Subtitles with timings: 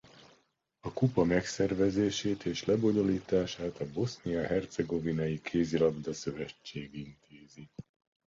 [0.79, 7.69] A kupa megszervezését és lebonyolítását a Bosznia-hercegovinai Kézilabda-szövetség intézi.